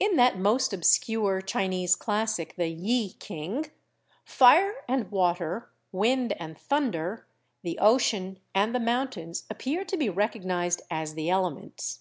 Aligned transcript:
In 0.00 0.16
that 0.16 0.36
most 0.36 0.72
obscure 0.72 1.40
Chinese 1.40 1.94
classic, 1.94 2.56
the 2.56 2.66
'Yi 2.66 3.12
King,' 3.20 3.70
fire 4.24 4.82
and 4.88 5.08
water, 5.12 5.70
wind 5.92 6.32
and 6.40 6.58
thunder, 6.58 7.28
the 7.62 7.78
ocean 7.78 8.40
and 8.52 8.74
the 8.74 8.80
mountains, 8.80 9.44
appear 9.48 9.84
to 9.84 9.96
be 9.96 10.08
recognised 10.10 10.82
as 10.90 11.14
the 11.14 11.30
elements. 11.30 12.00